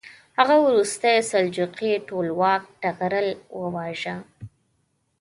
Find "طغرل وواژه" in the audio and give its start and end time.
2.83-4.15